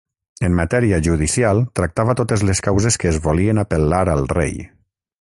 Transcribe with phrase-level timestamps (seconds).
[0.47, 4.63] En matèria judicial tractava totes les causes que es volien apel·lar al rei.